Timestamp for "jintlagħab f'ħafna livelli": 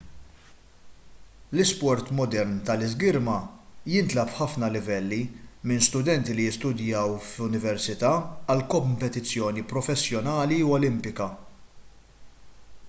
3.95-5.19